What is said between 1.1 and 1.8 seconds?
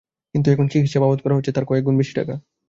খরচ হচ্ছে তার